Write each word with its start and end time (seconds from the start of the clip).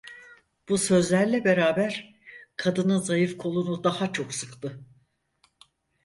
Bu 0.69 0.77
sözlerle 0.77 1.43
beraber 1.45 2.15
kadının 2.55 2.97
zayıf 2.99 3.37
kolunu 3.37 3.83
daha 3.83 4.13
çok 4.13 4.33
sıktı. 4.33 4.83